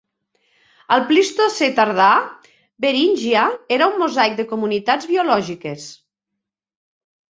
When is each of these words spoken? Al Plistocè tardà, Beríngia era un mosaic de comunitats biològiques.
Al 0.95 1.03
Plistocè 1.11 1.67
tardà, 1.81 2.07
Beríngia 2.87 3.47
era 3.79 3.93
un 3.95 4.03
mosaic 4.03 4.43
de 4.43 4.51
comunitats 4.57 5.15
biològiques. 5.15 5.91